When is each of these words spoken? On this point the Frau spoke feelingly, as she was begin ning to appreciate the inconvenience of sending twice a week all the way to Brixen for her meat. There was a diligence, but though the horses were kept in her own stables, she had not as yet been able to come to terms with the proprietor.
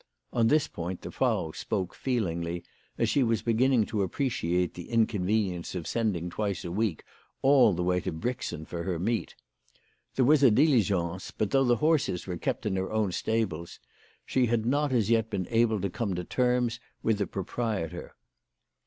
On 0.33 0.47
this 0.47 0.67
point 0.67 1.03
the 1.03 1.11
Frau 1.11 1.51
spoke 1.51 1.93
feelingly, 1.93 2.63
as 2.97 3.07
she 3.07 3.21
was 3.21 3.43
begin 3.43 3.69
ning 3.69 3.85
to 3.85 4.01
appreciate 4.01 4.73
the 4.73 4.89
inconvenience 4.89 5.75
of 5.75 5.85
sending 5.85 6.31
twice 6.31 6.65
a 6.65 6.71
week 6.71 7.03
all 7.43 7.73
the 7.73 7.83
way 7.83 7.99
to 7.99 8.11
Brixen 8.11 8.65
for 8.65 8.81
her 8.81 8.97
meat. 8.97 9.35
There 10.15 10.25
was 10.25 10.41
a 10.41 10.49
diligence, 10.49 11.29
but 11.29 11.51
though 11.51 11.65
the 11.65 11.75
horses 11.75 12.25
were 12.25 12.37
kept 12.37 12.65
in 12.65 12.77
her 12.77 12.91
own 12.91 13.11
stables, 13.11 13.79
she 14.25 14.47
had 14.47 14.65
not 14.65 14.91
as 14.91 15.11
yet 15.11 15.29
been 15.29 15.45
able 15.51 15.79
to 15.79 15.89
come 15.91 16.15
to 16.15 16.23
terms 16.23 16.79
with 17.03 17.19
the 17.19 17.27
proprietor. 17.27 18.15